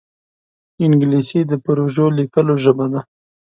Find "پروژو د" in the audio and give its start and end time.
1.65-2.15